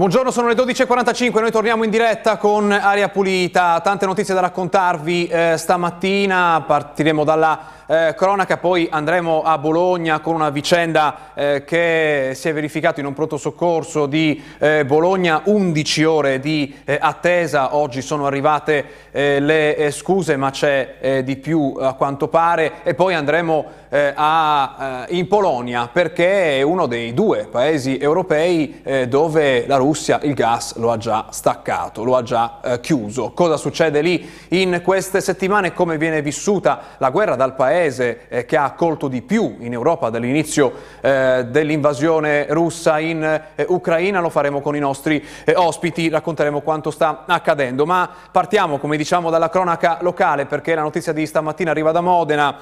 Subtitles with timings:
[0.00, 5.26] Buongiorno, sono le 12.45, noi torniamo in diretta con Aria Pulita, tante notizie da raccontarvi
[5.26, 7.60] eh, stamattina, partiremo dalla
[7.90, 13.06] eh, cronaca, poi andremo a Bologna con una vicenda eh, che si è verificata in
[13.06, 19.40] un pronto soccorso di eh, Bologna, 11 ore di eh, attesa, oggi sono arrivate eh,
[19.40, 25.88] le scuse ma c'è di più a quanto pare e poi andremo a, in Polonia
[25.92, 31.26] perché è uno dei due paesi europei dove la Russia il gas lo ha già
[31.30, 33.32] staccato, lo ha già chiuso.
[33.32, 35.72] Cosa succede lì in queste settimane?
[35.72, 37.79] Come viene vissuta la guerra dal paese?
[37.80, 43.22] Paese eh, che ha accolto di più in Europa dall'inizio eh, dell'invasione russa in
[43.54, 47.86] eh, Ucraina, lo faremo con i nostri ospiti, racconteremo quanto sta accadendo.
[47.86, 52.56] Ma partiamo, come diciamo, dalla cronaca locale perché la notizia di stamattina arriva da Modena.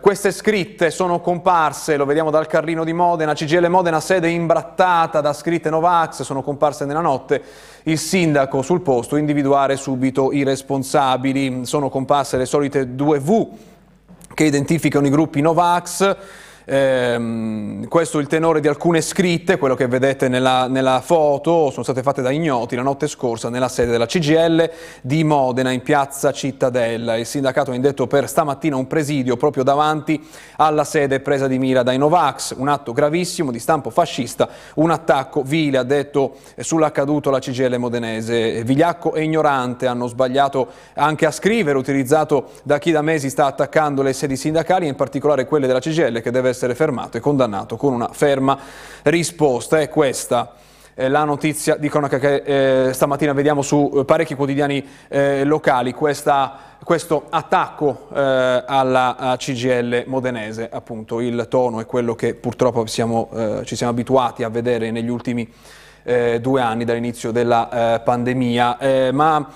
[0.00, 5.32] Queste scritte sono comparse, lo vediamo dal carrino di Modena, CGL Modena sede imbrattata da
[5.32, 7.42] scritte Novax, sono comparse nella notte
[7.88, 11.64] il sindaco sul posto individuare subito i responsabili.
[11.64, 13.48] Sono comparse le solite due V
[14.34, 16.16] che identificano i gruppi Novax
[16.68, 21.84] Ehm, questo è il tenore di alcune scritte, quello che vedete nella, nella, foto, sono
[21.84, 24.68] state fatte da ignoti la notte scorsa nella sede della CGL
[25.00, 27.16] di Modena in piazza Cittadella.
[27.16, 30.20] Il sindacato ha indetto per stamattina un presidio proprio davanti
[30.56, 35.42] alla sede presa di mira dai Novax, un atto gravissimo di stampo fascista, un attacco
[35.42, 38.64] vile, ha detto sull'accaduto la CGL modenese.
[38.64, 44.02] Vigliacco e ignorante hanno sbagliato anche a scrivere, utilizzato da chi da mesi sta attaccando
[44.02, 47.92] le sedi sindacali, in particolare quelle della CGL, che deve essere fermato e condannato con
[47.92, 48.58] una ferma
[49.02, 49.78] risposta.
[49.78, 50.54] È questa
[50.98, 56.58] la notizia di cronaca che eh, stamattina vediamo su eh, parecchi quotidiani eh, locali, questa,
[56.82, 63.60] questo attacco eh, alla CGL modenese, appunto il tono è quello che purtroppo siamo, eh,
[63.64, 65.46] ci siamo abituati a vedere negli ultimi
[66.02, 68.78] eh, due anni dall'inizio della pandemia.
[69.12, 69.46] ma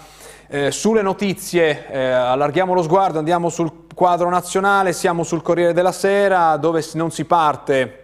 [0.70, 6.84] sulle notizie allarghiamo lo sguardo, andiamo sul quadro nazionale, siamo sul Corriere della Sera dove
[6.94, 7.99] non si parte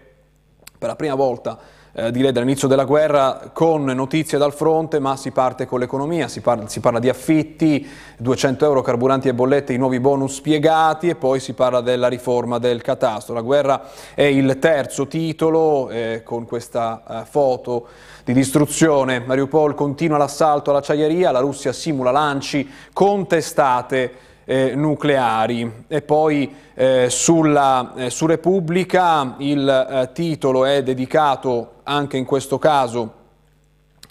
[0.79, 1.59] per la prima volta
[1.99, 6.43] eh, direi dall'inizio della guerra con notizie dal fronte, ma si parte con l'economia, si,
[6.67, 7.89] si, parla di affitti,
[8.19, 12.59] 200 euro carburanti e bollette, i nuovi bonus spiegati e poi si parla della riforma
[12.59, 13.33] del catasto.
[13.33, 17.87] La guerra è il terzo titolo eh, con questa eh, foto
[18.25, 19.21] di distruzione.
[19.21, 25.85] Mariupol continua l'assalto all'acciaieria, la Russia simula lanci contestate eh, nucleari.
[25.89, 32.59] E poi eh, sulla, eh, su Repubblica il eh, titolo è dedicato anche in questo
[32.59, 33.25] caso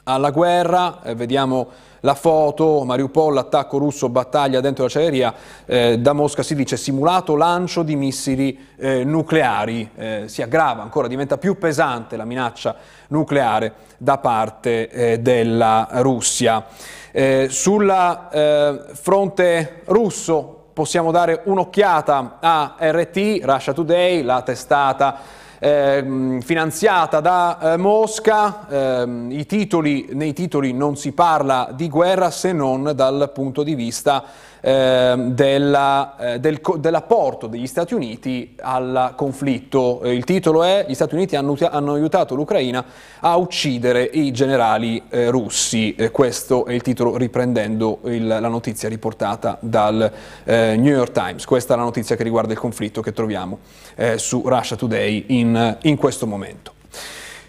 [0.03, 1.67] alla guerra, eh, vediamo
[2.05, 5.33] la foto, Mariupol, attacco russo, battaglia dentro l'acciaieria,
[5.65, 11.07] eh, da Mosca si dice simulato lancio di missili eh, nucleari, eh, si aggrava ancora,
[11.07, 12.75] diventa più pesante la minaccia
[13.07, 16.67] nucleare da parte eh, della Russia.
[17.11, 17.89] Eh, sul
[18.31, 27.73] eh, fronte russo possiamo dare un'occhiata a RT, Russia Today, la testata eh, finanziata da
[27.73, 33.63] eh, Mosca, eh, titoli, nei titoli non si parla di guerra se non dal punto
[33.63, 34.23] di vista
[34.67, 40.01] Ehm, della, eh, del, dell'apporto degli Stati Uniti al conflitto.
[40.01, 42.83] Eh, il titolo è Gli Stati Uniti hanno, hanno aiutato l'Ucraina
[43.19, 45.93] a uccidere i generali eh, russi.
[45.93, 50.11] Eh, questo è il titolo riprendendo il, la notizia riportata dal
[50.45, 51.45] eh, New York Times.
[51.45, 53.59] Questa è la notizia che riguarda il conflitto che troviamo
[53.93, 56.74] eh, su Russia Today in, in questo momento.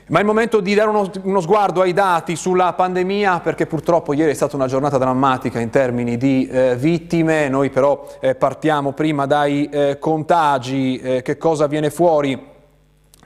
[0.08, 4.12] Ma è il momento di dare uno, uno, sguardo ai dati sulla pandemia perché purtroppo
[4.12, 8.92] ieri è stata una giornata drammatica in termini di eh, vittime, noi però eh, partiamo
[8.92, 12.54] prima dai eh, contagi, eh, che cosa viene fuori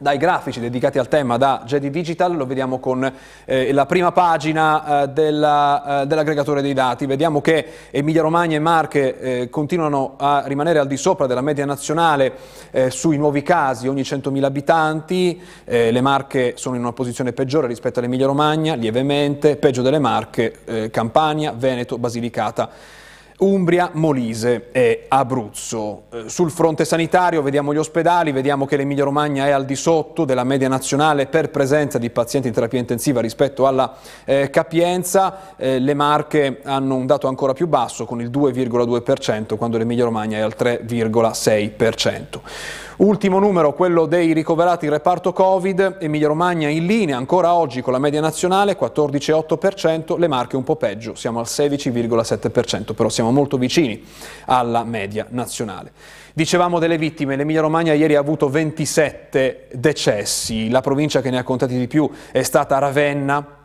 [0.01, 3.13] dai grafici dedicati al tema da Jedi Digital, lo vediamo con
[3.45, 7.05] eh, la prima pagina eh, della, eh, dell'aggregatore dei dati.
[7.05, 11.67] Vediamo che Emilia Romagna e Marche eh, continuano a rimanere al di sopra della media
[11.67, 12.33] nazionale
[12.71, 17.67] eh, sui nuovi casi ogni 100.000 abitanti, eh, le Marche sono in una posizione peggiore
[17.67, 22.99] rispetto all'Emilia Romagna, lievemente, peggio delle Marche, Campania, Veneto, Basilicata.
[23.41, 26.03] Umbria, Molise e Abruzzo.
[26.11, 30.25] Eh, sul fronte sanitario vediamo gli ospedali, vediamo che l'Emilia Romagna è al di sotto
[30.25, 33.95] della media nazionale per presenza di pazienti in terapia intensiva rispetto alla
[34.25, 39.79] eh, capienza, eh, le Marche hanno un dato ancora più basso con il 2,2% quando
[39.79, 42.41] l'Emilia Romagna è al 3,6%.
[43.01, 47.95] Ultimo numero, quello dei ricoverati in reparto Covid, Emilia Romagna in linea ancora oggi con
[47.95, 53.57] la media nazionale 14,8%, le Marche un po' peggio, siamo al 16,7%, però siamo molto
[53.57, 54.05] vicini
[54.45, 55.93] alla media nazionale.
[56.35, 61.43] Dicevamo delle vittime, l'Emilia Romagna ieri ha avuto 27 decessi, la provincia che ne ha
[61.43, 63.60] contati di più è stata Ravenna,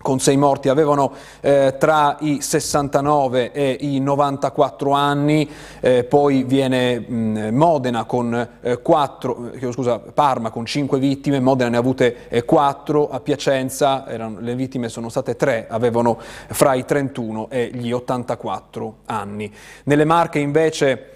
[0.00, 5.48] con sei morti, avevano eh, tra i 69 e i 94 anni,
[5.80, 11.70] eh, poi viene mh, Modena con eh, 4, eh, scusa, Parma con 5 vittime, Modena
[11.70, 16.74] ne ha avute eh, 4, a Piacenza erano, le vittime sono state 3, avevano fra
[16.74, 19.52] i 31 e gli 84 anni.
[19.84, 21.15] Nelle Marche invece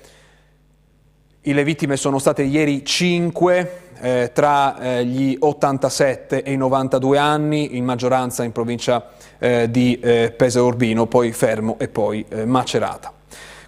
[1.42, 7.76] le vittime sono state ieri 5, eh, tra eh, gli 87 e i 92 anni,
[7.76, 9.08] in maggioranza in provincia
[9.38, 13.12] eh, di eh, Pesaro Urbino, poi Fermo e poi eh, Macerata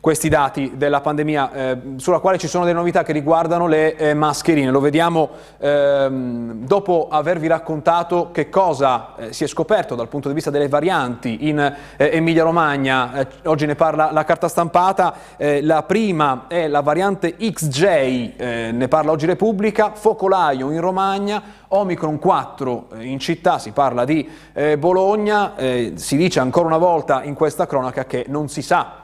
[0.03, 4.15] questi dati della pandemia, eh, sulla quale ci sono delle novità che riguardano le eh,
[4.15, 4.69] mascherine.
[4.73, 10.35] Lo vediamo ehm, dopo avervi raccontato che cosa eh, si è scoperto dal punto di
[10.35, 11.77] vista delle varianti in eh,
[12.17, 13.15] Emilia Romagna.
[13.21, 15.15] Eh, oggi ne parla la carta stampata.
[15.37, 22.19] Eh, la prima è la variante XJ, ne parla oggi Repubblica, focolaio in Romagna, Omicron
[22.19, 24.29] 4 in città, si parla di
[24.79, 25.53] Bologna,
[25.95, 29.02] si dice ancora una volta in questa cronaca che non si sa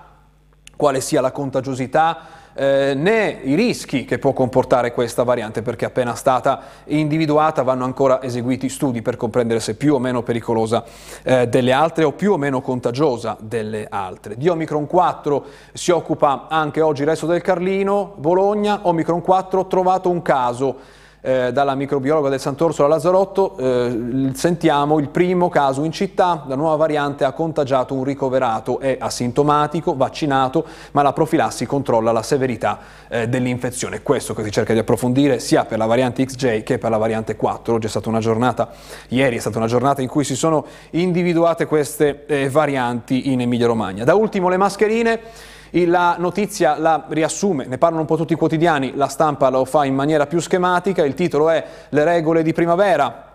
[0.79, 6.15] quale sia la contagiosità eh, né i rischi che può comportare questa variante perché appena
[6.15, 10.85] stata individuata vanno ancora eseguiti studi per comprendere se più o meno pericolosa
[11.25, 14.37] eh, delle altre o più o meno contagiosa delle altre.
[14.37, 20.11] Di Omicron 4 si occupa anche oggi il resto del Carlino, Bologna, Omicron 4 trovato
[20.11, 20.77] un caso
[21.20, 26.76] eh, dalla microbiologa del Sant'Orsola Lazzarotto, eh, sentiamo il primo caso in città, la nuova
[26.76, 32.79] variante ha contagiato un ricoverato, è asintomatico, vaccinato, ma la profilassi controlla la severità
[33.09, 34.03] eh, dell'infezione.
[34.03, 37.37] Questo che si cerca di approfondire sia per la variante XJ che per la variante
[37.37, 37.75] 4.
[37.75, 38.71] Oggi è stata una giornata,
[39.09, 43.67] ieri è stata una giornata in cui si sono individuate queste eh, varianti in Emilia
[43.67, 44.05] Romagna.
[44.05, 45.21] Da ultimo le mascherine.
[45.70, 49.85] La notizia la riassume, ne parlano un po' tutti i quotidiani, la stampa lo fa
[49.85, 53.28] in maniera più schematica, il titolo è Le regole di primavera,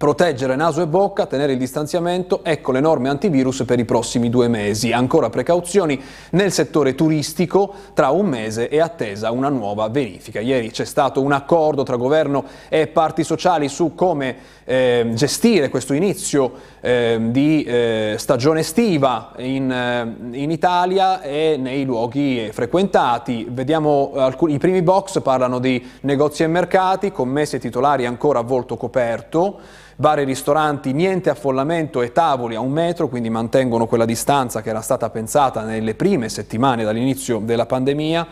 [0.00, 4.48] Proteggere naso e bocca, tenere il distanziamento, ecco le norme antivirus per i prossimi due
[4.48, 4.92] mesi.
[4.92, 10.40] Ancora precauzioni nel settore turistico, tra un mese è attesa una nuova verifica.
[10.40, 15.92] Ieri c'è stato un accordo tra governo e parti sociali su come eh, gestire questo
[15.92, 23.48] inizio eh, di eh, stagione estiva in, eh, in, Italia e nei luoghi frequentati.
[23.50, 28.42] Vediamo alcuni, i primi box parlano di negozi e mercati, commessi e titolari ancora a
[28.42, 34.06] volto coperto bar e ristoranti, niente affollamento e tavoli a un metro, quindi mantengono quella
[34.06, 38.26] distanza che era stata pensata nelle prime settimane dall'inizio della pandemia,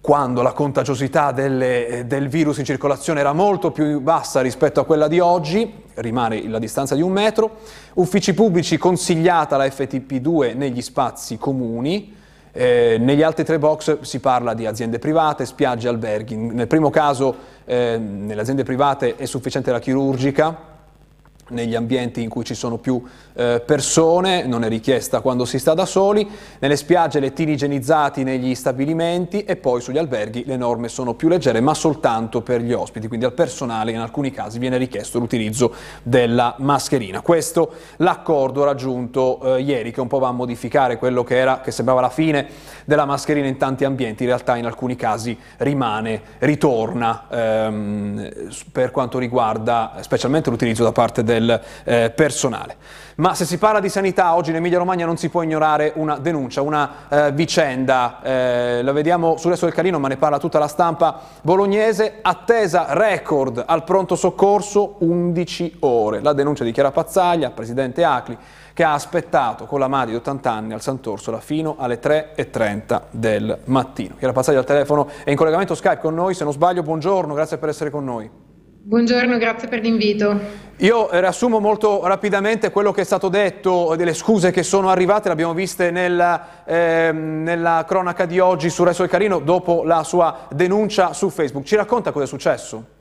[0.00, 5.06] quando la contagiosità delle, del virus in circolazione era molto più bassa rispetto a quella
[5.06, 7.58] di oggi, rimane la distanza di un metro,
[7.94, 12.12] uffici pubblici consigliata la FTP2 negli spazi comuni,
[12.56, 16.36] eh, negli altri tre box si parla di aziende private, spiagge, alberghi.
[16.36, 17.36] Nel primo caso,
[17.66, 20.56] eh, nelle aziende private è sufficiente la chirurgica,
[21.48, 23.02] negli ambienti in cui ci sono più
[23.34, 26.28] eh, persone, non è richiesta quando si sta da soli,
[26.58, 31.60] nelle spiagge lettini igienizzati negli stabilimenti e poi sugli alberghi le norme sono più leggere
[31.60, 35.72] ma soltanto per gli ospiti, quindi al personale in alcuni casi viene richiesto l'utilizzo
[36.02, 37.20] della mascherina.
[37.20, 41.70] Questo l'accordo raggiunto eh, ieri che un po' va a modificare quello che, era, che
[41.70, 42.46] sembrava la fine
[42.84, 48.30] della mascherina in tanti ambienti, in realtà in alcuni casi rimane, ritorna ehm,
[48.72, 52.76] per quanto riguarda specialmente l'utilizzo da parte del del eh, personale.
[53.16, 56.18] Ma se si parla di sanità, oggi in Emilia Romagna non si può ignorare una
[56.18, 60.58] denuncia, una eh, vicenda, eh, la vediamo sul resto del Calino, ma ne parla tutta
[60.58, 66.20] la stampa bolognese, attesa record al pronto soccorso 11 ore.
[66.20, 68.36] La denuncia di Chiara Pazzaglia, presidente Acli,
[68.74, 73.60] che ha aspettato con la madre di 80 anni al Sant'Orsola fino alle 3.30 del
[73.64, 74.16] mattino.
[74.18, 77.56] Chiara Pazzaglia al telefono è in collegamento Skype con noi, se non sbaglio buongiorno, grazie
[77.56, 78.45] per essere con noi.
[78.88, 80.38] Buongiorno, grazie per l'invito.
[80.76, 85.32] Io riassumo molto rapidamente quello che è stato detto, delle scuse che sono arrivate, le
[85.32, 90.46] abbiamo viste nella, eh, nella cronaca di oggi su Resto del Carino dopo la sua
[90.52, 91.66] denuncia su Facebook.
[91.66, 92.95] Ci racconta cosa è successo?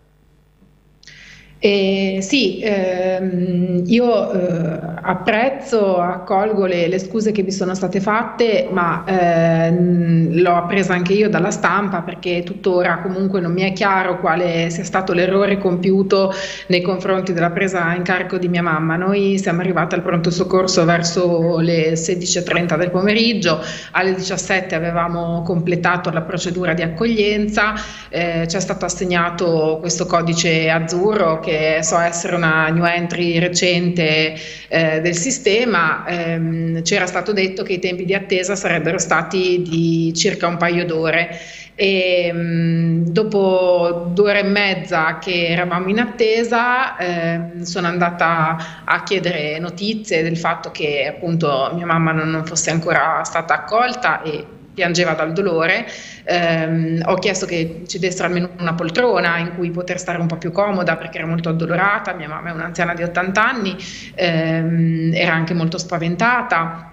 [1.58, 8.68] Eh, sì, ehm, io eh, apprezzo, accolgo le, le, scuse che vi sono state fatte,
[8.70, 14.20] ma eh, l'ho appresa anche io dalla stampa perché tuttora comunque non mi è chiaro
[14.20, 16.32] quale sia stato l'errore compiuto
[16.68, 18.96] nei confronti della presa in carico di mia mamma.
[18.98, 23.60] Noi siamo arrivati al pronto soccorso verso le 16.30 del pomeriggio,
[23.92, 27.74] alle 17 avevamo completato la procedura di accoglienza,
[28.10, 34.36] eh, ci è stato assegnato questo codice azzurro che so essere una new entry recente
[34.68, 40.14] eh, del sistema, ehm, c'era stato detto che i tempi di attesa sarebbero stati di
[40.16, 41.40] circa un paio d'ore.
[41.78, 49.04] E mm, dopo due ore e mezza che eravamo in attesa eh, sono andata a
[49.04, 54.46] chiedere notizie del fatto che appunto mia mamma non, non fosse ancora stata accolta e
[54.76, 55.88] piangeva dal dolore,
[56.24, 60.36] ehm, ho chiesto che ci dessero almeno una poltrona in cui poter stare un po'
[60.36, 63.76] più comoda perché era molto addolorata, mia mamma è un'anziana di 80 anni,
[64.14, 66.92] ehm, era anche molto spaventata.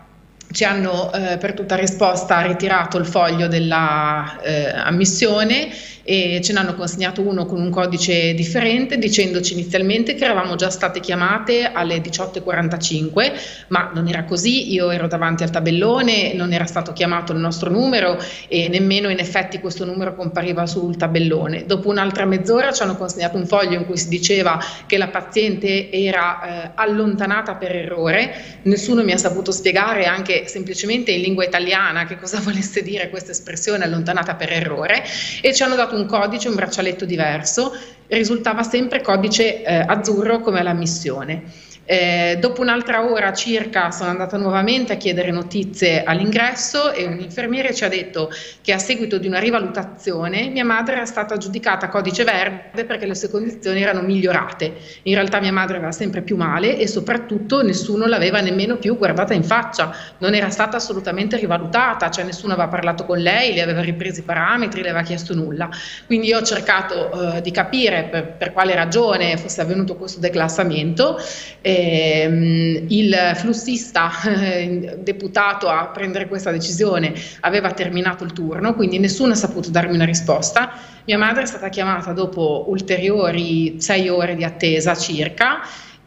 [0.50, 5.70] Ci hanno eh, per tutta risposta ritirato il foglio della eh, ammissione
[6.02, 10.70] e ce ne hanno consegnato uno con un codice differente dicendoci inizialmente che eravamo già
[10.70, 13.32] state chiamate alle 18.45
[13.68, 17.70] ma non era così, io ero davanti al tabellone, non era stato chiamato il nostro
[17.70, 18.18] numero
[18.48, 21.64] e nemmeno in effetti questo numero compariva sul tabellone.
[21.66, 25.90] Dopo un'altra mezz'ora ci hanno consegnato un foglio in cui si diceva che la paziente
[25.90, 32.04] era eh, allontanata per errore, nessuno mi ha saputo spiegare anche semplicemente in lingua italiana
[32.06, 35.02] che cosa volesse dire questa espressione allontanata per errore.
[35.40, 37.72] E ci hanno dato un codice, un braccialetto diverso,
[38.08, 41.70] risultava sempre codice eh, azzurro come la missione.
[41.84, 47.74] Eh, dopo un'altra ora circa sono andata nuovamente a chiedere notizie all'ingresso e un infermiere
[47.74, 52.22] ci ha detto che a seguito di una rivalutazione mia madre era stata giudicata codice
[52.22, 54.72] verde perché le sue condizioni erano migliorate.
[55.02, 59.34] In realtà mia madre aveva sempre più male e soprattutto nessuno l'aveva nemmeno più guardata
[59.34, 63.80] in faccia, non era stata assolutamente rivalutata, cioè nessuno aveva parlato con lei, le aveva
[63.80, 65.68] ripreso i parametri, le aveva chiesto nulla.
[66.06, 71.18] Quindi io ho cercato eh, di capire per, per, quale ragione fosse avvenuto questo declassamento.
[71.60, 78.98] Eh, ehm, il flussista eh, deputato a prendere questa decisione aveva terminato il turno, quindi
[78.98, 80.72] nessuno ha saputo darmi una risposta.
[81.04, 85.60] Mia madre è stata chiamata dopo ulteriori sei ore di attesa circa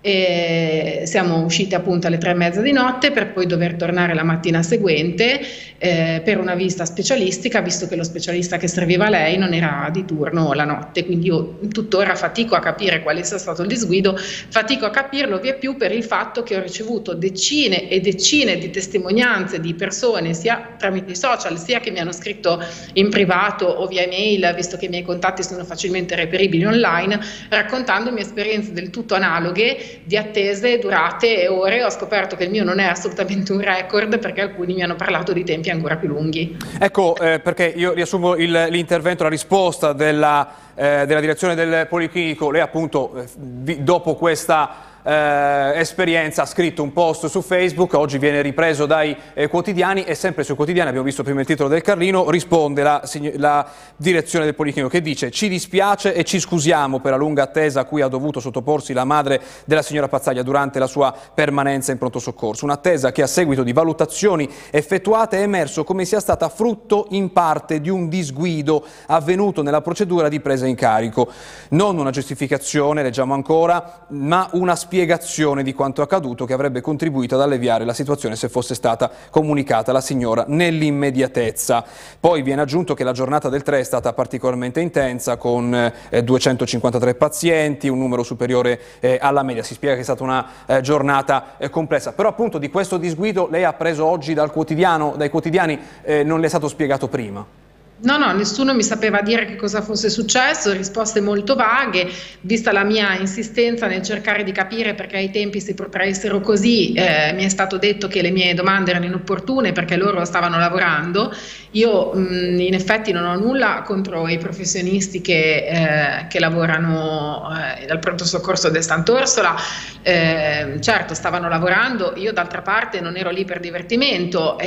[0.07, 4.21] e siamo usciti appunto alle tre e mezza di notte per poi dover tornare la
[4.21, 5.41] mattina seguente
[5.79, 9.89] eh, per una visita specialistica, visto che lo specialista che serviva a lei non era
[9.91, 11.05] di turno la notte.
[11.05, 15.55] Quindi io tuttora fatico a capire quale sia stato il disguido, fatico a capirlo via
[15.55, 20.75] più per il fatto che ho ricevuto decine e decine di testimonianze di persone, sia
[20.77, 24.85] tramite i social, sia che mi hanno scritto in privato o via email, visto che
[24.85, 27.19] i miei contatti sono facilmente reperibili online,
[27.50, 32.63] raccontandomi esperienze del tutto analoghe di attese durate e ore ho scoperto che il mio
[32.63, 36.57] non è assolutamente un record perché alcuni mi hanno parlato di tempi ancora più lunghi.
[36.79, 42.51] Ecco, eh, perché io riassumo il, l'intervento, la risposta della, eh, della direzione del Policlinico,
[42.51, 48.41] lei appunto eh, dopo questa eh, esperienza ha scritto un post su Facebook, oggi viene
[48.41, 52.29] ripreso dai eh, quotidiani e sempre sui quotidiani, abbiamo visto prima il titolo del Carlino,
[52.31, 53.03] risponde la,
[53.35, 57.81] la direzione del Policlinico che dice ci dispiace e ci scusiamo per la lunga attesa
[57.81, 62.00] a cui ha dovuto sottoporsi la madre della signora Pazzaglia durante la sua permanenza in
[62.00, 62.65] pronto soccorso.
[62.65, 67.79] Un'attesa che a seguito di valutazioni effettuate è emerso come sia stata frutto in parte
[67.79, 71.29] di un disguido avvenuto nella procedura di presa in carico.
[71.69, 77.35] Non una giustificazione, leggiamo ancora, ma una spiegazione spiegazione di quanto accaduto che avrebbe contribuito
[77.35, 81.83] ad alleviare la situazione se fosse stata comunicata alla signora nell'immediatezza.
[82.17, 87.15] Poi viene aggiunto che la giornata del 3 è stata particolarmente intensa con eh, 253
[87.15, 89.63] pazienti, un numero superiore eh, alla media.
[89.63, 92.13] Si spiega che è stata una eh, giornata eh, complessa.
[92.13, 96.39] Però appunto di questo disguido lei ha preso oggi dal quotidiano, dai quotidiani, eh, non
[96.39, 97.64] le è stato spiegato prima.
[98.05, 102.07] No, no, nessuno mi sapeva dire che cosa fosse successo, risposte molto vaghe,
[102.41, 107.33] vista la mia insistenza nel cercare di capire perché ai tempi si protraessero così, eh,
[107.33, 111.33] mi è stato detto che le mie domande erano inopportune perché loro stavano lavorando.
[111.71, 117.50] Io mh, in effetti non ho nulla contro i professionisti che, eh, che lavorano
[117.81, 119.55] eh, dal pronto soccorso del Sant'Orsola,
[120.03, 124.57] eh, certo stavano lavorando, io d'altra parte non ero lì per divertimento,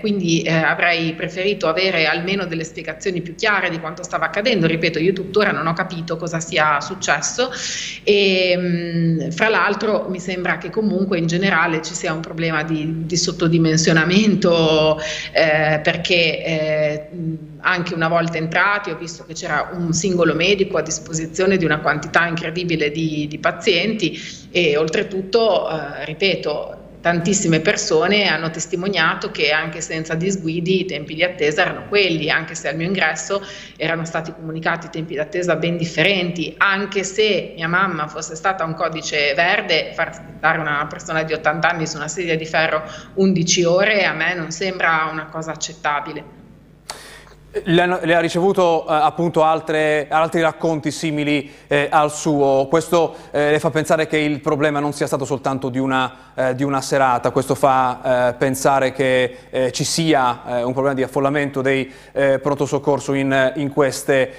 [0.00, 4.66] quindi eh, avrei preferito avere almeno delle spiegazioni più chiare di quanto stava accadendo.
[4.66, 7.50] Ripeto, io tuttora non ho capito cosa sia successo
[8.02, 13.04] e mh, fra l'altro mi sembra che comunque in generale ci sia un problema di,
[13.04, 14.98] di sottodimensionamento
[15.32, 17.08] eh, perché eh,
[17.60, 21.80] anche una volta entrati ho visto che c'era un singolo medico a disposizione di una
[21.80, 24.18] quantità incredibile di, di pazienti
[24.50, 31.22] e oltretutto, eh, ripeto, tantissime persone hanno testimoniato che anche senza disguidi i tempi di
[31.22, 33.44] attesa erano quelli, anche se al mio ingresso
[33.76, 38.72] erano stati comunicati tempi di attesa ben differenti, anche se mia mamma fosse stata un
[38.72, 42.82] codice verde, far aspettare una persona di 80 anni su una sedia di ferro
[43.12, 46.43] 11 ore a me non sembra una cosa accettabile.
[47.62, 53.52] Le, le ha ricevuto eh, appunto altre, altri racconti simili eh, al suo, questo eh,
[53.52, 56.80] le fa pensare che il problema non sia stato soltanto di una, eh, di una
[56.80, 62.66] serata, questo fa eh, pensare che eh, ci sia un problema di affollamento dei pronto
[62.66, 64.32] soccorso in, in queste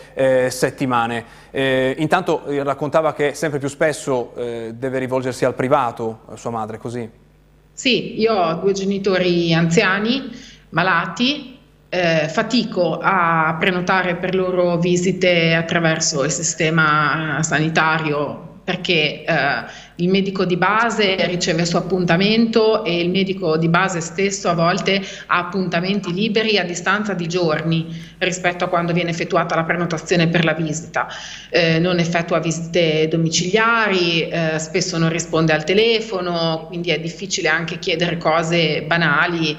[0.49, 1.23] settimane.
[1.51, 7.09] intanto raccontava che sempre più spesso deve rivolgersi al privato, sua madre, così?
[7.71, 10.31] Sì, io ho due genitori anziani,
[10.69, 11.54] malati,
[11.95, 20.43] eh, fatico a prenotare per loro visite attraverso il sistema sanitario perché eh, il medico
[20.43, 25.37] di base riceve il suo appuntamento e il medico di base stesso a volte ha
[25.37, 30.53] appuntamenti liberi a distanza di giorni rispetto a quando viene effettuata la prenotazione per la
[30.53, 31.07] visita.
[31.49, 37.77] Eh, non effettua visite domiciliari, eh, spesso non risponde al telefono, quindi è difficile anche
[37.77, 39.55] chiedere cose banali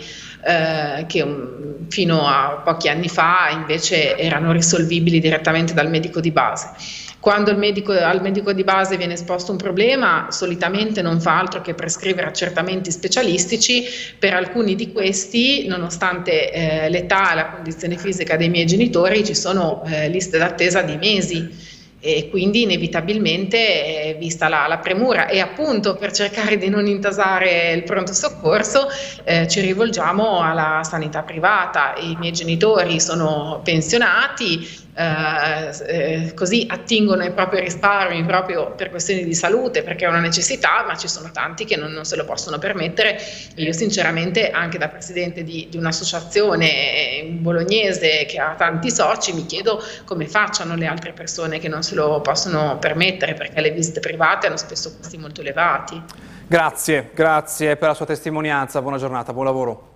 [0.47, 6.31] eh, che um, fino a pochi anni fa invece erano risolvibili direttamente dal medico di
[6.31, 6.71] base.
[7.19, 11.75] Quando medico, al medico di base viene esposto un problema, solitamente non fa altro che
[11.75, 13.85] prescrivere accertamenti specialistici.
[14.19, 19.35] Per alcuni di questi, nonostante eh, l'età e la condizione fisica dei miei genitori, ci
[19.35, 25.41] sono eh, liste d'attesa di mesi e quindi inevitabilmente eh, vista la, la, premura e
[25.41, 28.87] appunto per cercare di non intasare il pronto soccorso
[29.25, 31.95] eh, ci rivolgiamo alla sanità privata.
[31.97, 39.25] I miei genitori sono pensionati, eh, eh, così attingono ai propri risparmi proprio per questioni
[39.25, 42.25] di salute, perché è una necessità, ma ci sono tanti che non, non se lo
[42.25, 43.21] possono permettere.
[43.57, 49.83] Io sinceramente, anche da presidente di, di un'associazione bolognese che ha tanti soci, mi chiedo
[50.07, 54.47] come facciano le altre persone che non se lo possono permettere, perché le visite private
[54.47, 56.03] hanno spesso costi molto elevati.
[56.47, 59.95] Grazie, grazie per la sua testimonianza, buona giornata, buon lavoro.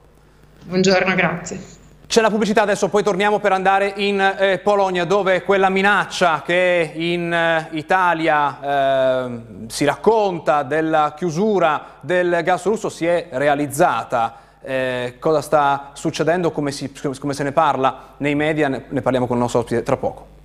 [0.65, 1.79] Buongiorno, grazie.
[2.11, 6.91] C'è la pubblicità adesso, poi torniamo per andare in eh, Polonia dove quella minaccia che
[6.93, 14.39] in eh, Italia eh, si racconta della chiusura del gas russo si è realizzata.
[14.61, 19.37] Eh, cosa sta succedendo, come, si, come se ne parla nei media, ne parliamo con
[19.37, 20.40] il nostro ospite tra poco.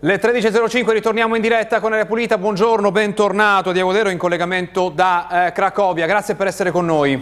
[0.00, 5.48] Le 13.05 ritorniamo in diretta con Aria Pulita, buongiorno, bentornato Diego Dero in collegamento da
[5.48, 7.20] eh, Cracovia, grazie per essere con noi.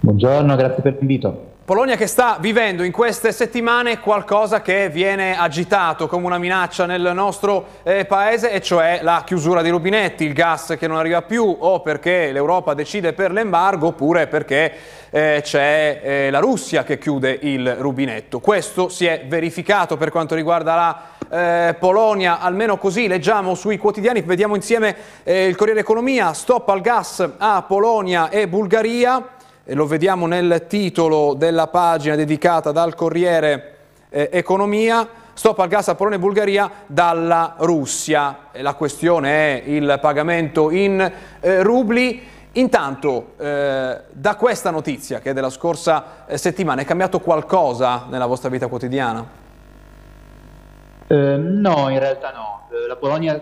[0.00, 1.53] Buongiorno, grazie per l'invito.
[1.64, 7.12] Polonia che sta vivendo in queste settimane qualcosa che viene agitato come una minaccia nel
[7.14, 11.42] nostro eh, paese e cioè la chiusura dei rubinetti, il gas che non arriva più
[11.42, 14.72] o perché l'Europa decide per l'embargo oppure perché
[15.08, 18.40] eh, c'è eh, la Russia che chiude il rubinetto.
[18.40, 24.20] Questo si è verificato per quanto riguarda la eh, Polonia, almeno così leggiamo sui quotidiani,
[24.20, 29.33] vediamo insieme eh, il Corriere Economia, stop al gas a Polonia e Bulgaria
[29.72, 33.76] lo vediamo nel titolo della pagina dedicata dal Corriere
[34.10, 38.50] eh, Economia, stop al gas a Polonia e Bulgaria dalla Russia.
[38.52, 42.28] La questione è il pagamento in eh, rubli.
[42.52, 48.26] Intanto, eh, da questa notizia che è della scorsa eh, settimana, è cambiato qualcosa nella
[48.26, 49.26] vostra vita quotidiana?
[51.06, 52.68] Eh, no, in realtà no.
[52.70, 53.40] Eh, la Polonia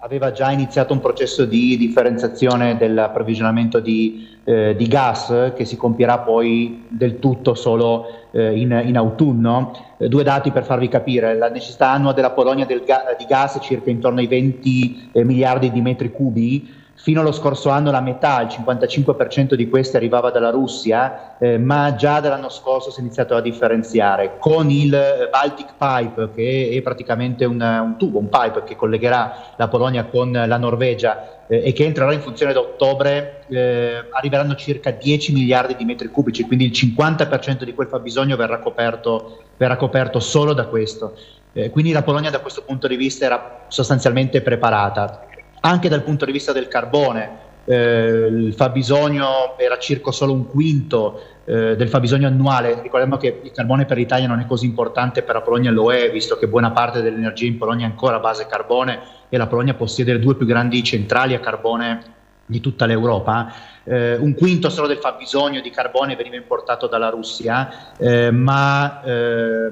[0.00, 6.20] aveva già iniziato un processo di differenziazione dell'approvvigionamento di, eh, di, gas che si compierà
[6.20, 9.72] poi del tutto solo eh, in, in, autunno.
[9.98, 13.58] Eh, due dati per farvi capire, la necessità annua della Polonia del ga- di gas
[13.58, 18.02] è circa intorno ai 20 eh, miliardi di metri cubi, Fino allo scorso anno la
[18.02, 23.02] metà, il 55% di queste arrivava dalla Russia, eh, ma già dall'anno scorso si è
[23.02, 24.36] iniziato a differenziare.
[24.38, 24.90] Con il
[25.30, 30.30] Baltic Pipe, che è praticamente un, un tubo, un pipe che collegherà la Polonia con
[30.30, 35.76] la Norvegia eh, e che entrerà in funzione da ottobre, eh, arriveranno circa 10 miliardi
[35.76, 40.66] di metri cubici, quindi il 50% di quel fabbisogno verrà coperto, verrà coperto solo da
[40.66, 41.16] questo.
[41.54, 45.24] Eh, quindi la Polonia da questo punto di vista era sostanzialmente preparata
[45.60, 47.48] anche dal punto di vista del carbone.
[47.64, 52.80] Eh, il fabbisogno era circa solo un quinto eh, del fabbisogno annuale.
[52.80, 56.10] Ricordiamo che il carbone per l'Italia non è così importante, per la Polonia lo è,
[56.10, 59.74] visto che buona parte dell'energia in Polonia è ancora a base carbone e la Polonia
[59.74, 62.02] possiede le due più grandi centrali a carbone
[62.46, 63.52] di tutta l'Europa.
[63.90, 69.68] Eh, un quinto solo del fabbisogno di carbone veniva importato dalla Russia, eh, ma eh,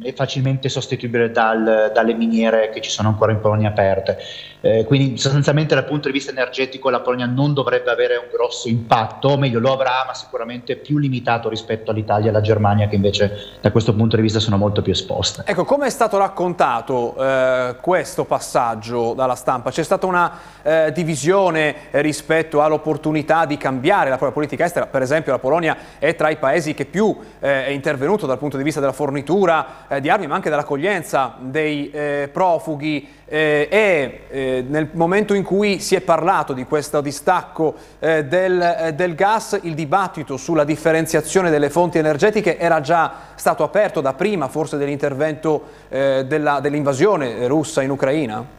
[0.00, 4.16] è facilmente sostituibile dal, dalle miniere che ci sono ancora in Polonia aperte.
[4.60, 8.68] Eh, quindi sostanzialmente dal punto di vista energetico la Polonia non dovrebbe avere un grosso
[8.68, 12.96] impatto, o meglio lo avrà, ma sicuramente più limitato rispetto all'Italia e alla Germania che
[12.96, 15.42] invece da questo punto di vista sono molto più esposte.
[15.44, 19.70] Ecco, come è stato raccontato eh, questo passaggio dalla stampa?
[19.70, 25.32] C'è stata una eh, divisione rispetto all'opportunità di cambiare la propria politica estera, per esempio
[25.32, 28.80] la Polonia è tra i paesi che più eh, è intervenuto dal punto di vista
[28.80, 34.88] della fornitura eh, di armi ma anche dell'accoglienza dei eh, profughi eh, e eh, nel
[34.92, 40.38] momento in cui si è parlato di questo distacco eh, del, del, gas, il dibattito
[40.38, 47.82] sulla differenziazione delle fonti energetiche era già stato aperto da prima forse dell'intervento dell'invasione russa
[47.82, 48.58] in Ucraina?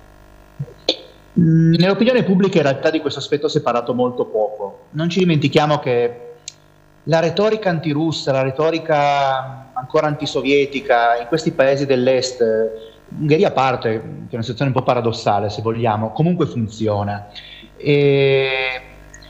[1.37, 4.85] Mm, nell'opinione pubblica in realtà di questo aspetto si è parlato molto poco.
[4.91, 6.27] Non ci dimentichiamo che
[7.03, 12.43] la retorica antirussa, la retorica ancora antisovietica in questi paesi dell'est
[13.17, 17.29] Ungheria a parte, che è una situazione un po' paradossale se vogliamo, comunque funziona.
[17.75, 18.81] E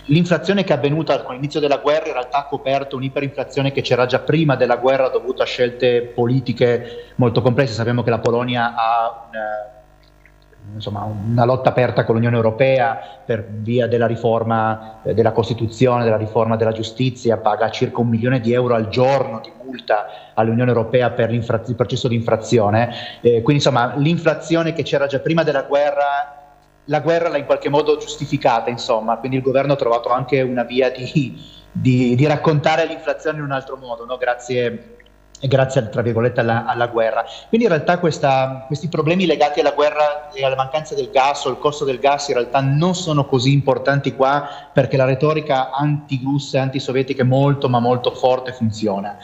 [0.06, 4.06] l'inflazione che è avvenuta con l'inizio della guerra in realtà ha coperto un'iperinflazione che c'era
[4.06, 7.74] già prima della guerra dovuta a scelte politiche molto complesse.
[7.74, 9.79] Sappiamo che la Polonia ha una
[10.74, 16.18] insomma, una lotta aperta con l'Unione Europea per via della riforma eh, della Costituzione, della
[16.18, 21.12] riforma della giustizia, paga circa un milione di euro al giorno di multa all'Unione Europea
[21.12, 23.20] per il processo di infrazione.
[23.22, 26.36] Eh, quindi insomma l'inflazione che c'era già prima della guerra
[26.90, 30.64] la guerra l'ha in qualche modo giustificata, insomma, quindi il governo ha trovato anche una
[30.64, 31.40] via di,
[31.72, 34.18] di, di raccontare l'inflazione in un altro modo, no?
[34.18, 34.96] grazie
[35.48, 37.26] grazie tra virgolette alla, alla, guerra.
[37.48, 41.50] Quindi in realtà questa, questi problemi legati alla guerra e alla mancanza del gas o
[41.50, 46.58] il costo del gas in realtà non sono così importanti qua perché la retorica anti-russa
[46.58, 49.18] e anti-sovietica è molto ma molto forte funziona.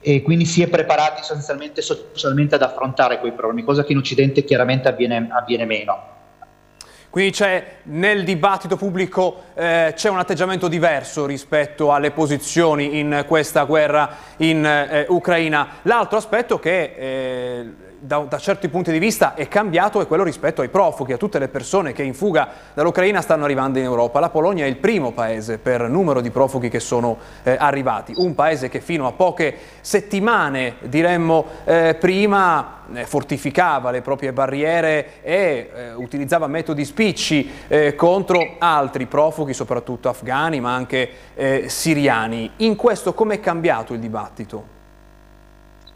[0.00, 4.44] E quindi si è preparati sostanzialmente socialmente ad affrontare quei problemi, cosa che in Occidente
[4.44, 6.18] chiaramente avviene, avviene meno.
[7.10, 7.36] Quindi
[7.84, 14.64] nel dibattito pubblico eh, c'è un atteggiamento diverso rispetto alle posizioni in questa guerra in
[14.64, 15.78] eh, Ucraina.
[15.82, 20.62] L'altro aspetto che eh, da, da, certi punti di vista è cambiato è quello rispetto
[20.62, 24.20] ai profughi, a tutte le persone che in fuga dall'Ucraina stanno arrivando in Europa.
[24.20, 28.34] La Polonia è il primo paese per numero di profughi che sono eh, arrivati, un
[28.34, 35.70] paese che fino a poche settimane, diremmo eh, prima, eh, fortificava le proprie barriere e
[35.72, 42.50] eh, utilizzava metodi spicci eh, contro altri profughi, soprattutto afghani ma anche eh, siriani.
[42.56, 44.78] In questo come è cambiato il dibattito?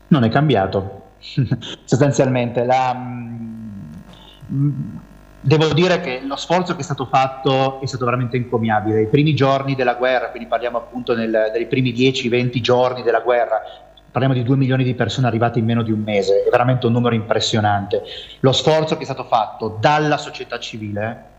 [0.09, 1.04] Non è cambiato,
[1.85, 2.65] sostanzialmente.
[2.65, 4.97] La, mm,
[5.41, 9.03] devo dire che lo sforzo che è stato fatto è stato veramente encomiabile.
[9.03, 13.61] I primi giorni della guerra, quindi parliamo appunto nel, dei primi 10-20 giorni della guerra,
[14.11, 16.93] parliamo di 2 milioni di persone arrivate in meno di un mese, è veramente un
[16.93, 18.03] numero impressionante.
[18.41, 21.33] Lo sforzo che è stato fatto dalla società civile,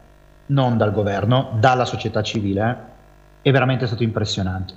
[0.47, 2.93] non dal governo, dalla società civile,
[3.41, 4.73] è veramente stato impressionante.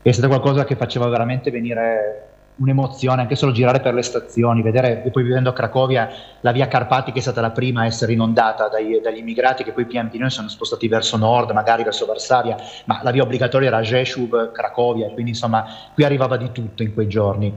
[0.00, 5.02] È stato qualcosa che faceva veramente venire un'emozione, anche solo girare per le stazioni, vedere,
[5.04, 6.08] e poi vivendo a Cracovia,
[6.40, 9.72] la via Carpati che è stata la prima a essere inondata dai, dagli immigrati che
[9.72, 13.82] poi pian piano sono spostati verso nord, magari verso Varsavia, ma la via obbligatoria era
[13.82, 17.54] Rzeszów, Cracovia, quindi insomma qui arrivava di tutto in quei giorni.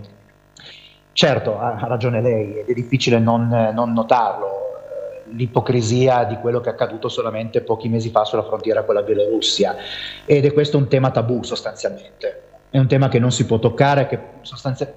[1.12, 6.60] Certo, ha, ha ragione lei, ed è difficile non, non notarlo, eh, l'ipocrisia di quello
[6.60, 9.75] che è accaduto solamente pochi mesi fa sulla frontiera con la Bielorussia
[10.25, 14.05] ed è questo un tema tabù sostanzialmente è un tema che non si può toccare,
[14.05, 14.19] che,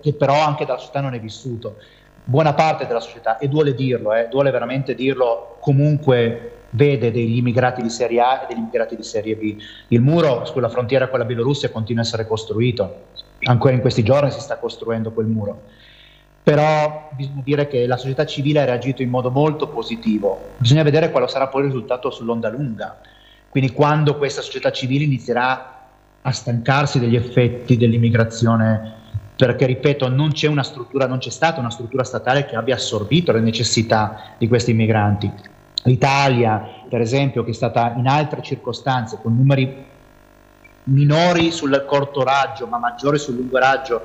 [0.00, 1.76] che però anche dalla società non è vissuto.
[2.24, 7.80] Buona parte della società, e duole dirlo, eh, duole veramente dirlo, comunque vede degli immigrati
[7.80, 9.56] di serie A e degli immigrati di serie B.
[9.88, 13.04] Il muro sulla frontiera con la Bielorussia continua a essere costruito,
[13.44, 15.62] ancora in questi giorni si sta costruendo quel muro.
[16.42, 21.12] Però bisogna dire che la società civile ha reagito in modo molto positivo, bisogna vedere
[21.12, 22.98] quale sarà poi il risultato sull'onda lunga
[23.48, 25.77] Quindi quando questa società civile inizierà
[26.22, 28.96] a stancarsi degli effetti dell'immigrazione,
[29.37, 33.33] perché ripeto, non c'è una struttura, non c'è stata una struttura statale che abbia assorbito
[33.33, 35.31] le necessità di questi immigranti.
[35.85, 39.87] L'Italia, per esempio, che è stata in altre circostanze con numeri
[40.85, 44.04] minori sul corto raggio, ma maggiori sul lungo raggio,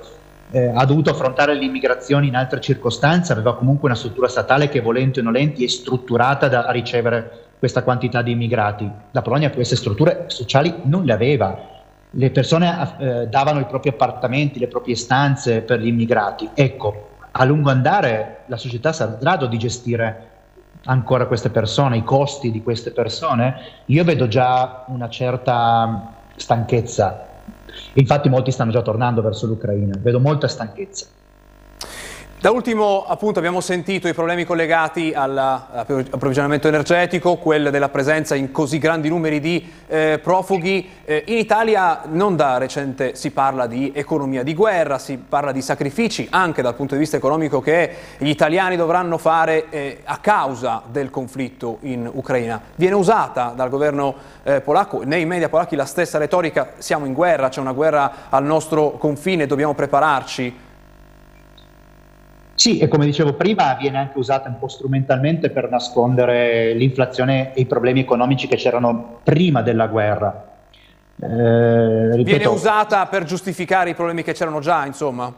[0.52, 5.20] eh, ha dovuto affrontare l'immigrazione in altre circostanze, aveva comunque una struttura statale che volenti
[5.20, 8.90] o nolenti è strutturata da, a ricevere questa quantità di immigrati.
[9.12, 11.73] La Polonia queste strutture sociali non le aveva.
[12.16, 16.50] Le persone eh, davano i propri appartamenti, le proprie stanze per gli immigrati.
[16.54, 20.30] Ecco, a lungo andare la società sarà in grado di gestire
[20.86, 23.56] ancora queste persone, i costi di queste persone.
[23.86, 27.28] Io vedo già una certa stanchezza.
[27.94, 31.08] Infatti molti stanno già tornando verso l'Ucraina, vedo molta stanchezza.
[32.44, 38.80] Da ultimo appunto abbiamo sentito i problemi collegati all'approvvigionamento energetico, quello della presenza in così
[38.80, 40.90] grandi numeri di eh, profughi.
[41.06, 45.62] Eh, in Italia non da recente si parla di economia di guerra, si parla di
[45.62, 50.82] sacrifici anche dal punto di vista economico che gli italiani dovranno fare eh, a causa
[50.86, 52.62] del conflitto in Ucraina.
[52.76, 57.48] Viene usata dal governo eh, polacco, nei media polacchi la stessa retorica, siamo in guerra,
[57.48, 60.72] c'è una guerra al nostro confine, dobbiamo prepararci.
[62.64, 67.60] Sì, e come dicevo prima, viene anche usata un po' strumentalmente per nascondere l'inflazione e
[67.60, 70.48] i problemi economici che c'erano prima della guerra.
[71.22, 75.30] Eh, ripeto, viene usata per giustificare i problemi che c'erano già, insomma.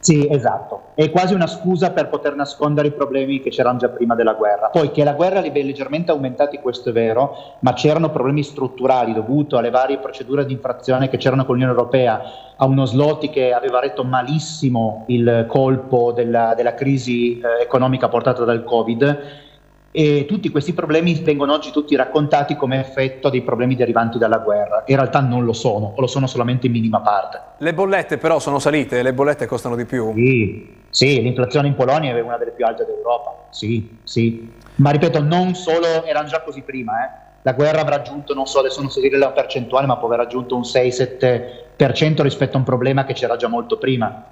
[0.00, 0.82] Sì, esatto.
[0.94, 4.68] È quasi una scusa per poter nascondere i problemi che c'erano già prima della guerra.
[4.68, 9.56] Poi che la guerra li leggermente aumentati, questo è vero, ma c'erano problemi strutturali dovuti
[9.56, 12.22] alle varie procedure di infrazione che c'erano con l'Unione Europea,
[12.56, 18.44] a uno slot che aveva retto malissimo il colpo della, della crisi eh, economica portata
[18.44, 19.46] dal Covid
[19.90, 24.84] e tutti questi problemi vengono oggi tutti raccontati come effetto dei problemi derivanti dalla guerra.
[24.86, 27.40] In realtà non lo sono, o lo sono solamente in minima parte.
[27.58, 30.12] Le bollette però sono salite, le bollette costano di più.
[30.14, 34.52] Sì, sì l'inflazione in Polonia è una delle più alte d'Europa, sì, sì.
[34.76, 37.26] Ma ripeto, non solo, erano già così prima, eh.
[37.42, 40.18] La guerra avrà raggiunto, non so adesso non so dire la percentuale, ma può aver
[40.18, 44.24] raggiunto un 6-7% rispetto a un problema che c'era già molto prima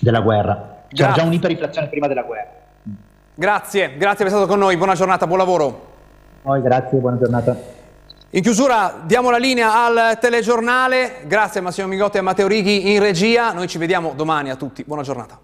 [0.00, 0.80] della guerra.
[0.88, 1.22] C'era Grazie.
[1.22, 2.61] già un'iperinflazione prima della guerra.
[3.42, 5.86] Grazie, grazie per essere stato con noi, buona giornata, buon lavoro.
[6.42, 7.56] Poi, grazie, buona giornata.
[8.30, 12.92] In chiusura diamo la linea al telegiornale, grazie a Massimo Migotti e a Matteo Righi
[12.92, 15.40] in regia, noi ci vediamo domani a tutti, buona giornata.